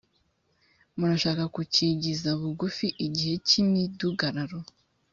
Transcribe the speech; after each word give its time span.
murashaka 0.97 1.43
gukigiza 1.55 2.29
bugufi 2.41 2.87
igihe 3.05 3.33
cy’imidugararo. 3.47 4.59